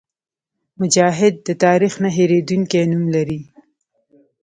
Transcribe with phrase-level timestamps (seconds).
[0.79, 3.41] مجاهد د تاریخ نه هېرېدونکی نوم لري.